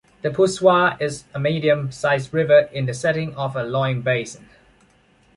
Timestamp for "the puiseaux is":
0.23-1.25